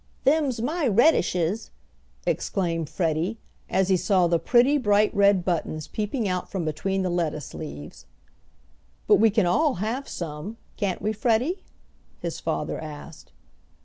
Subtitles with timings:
[0.23, 1.69] "Them's my redishes!"
[2.25, 3.37] exclaimed Freddie,
[3.69, 8.07] as he saw the pretty bright red buttons peeping out from between the lettuce leaves.
[9.05, 11.61] "But we can all have some, can't we, Freddie?"
[12.19, 13.31] his father asked.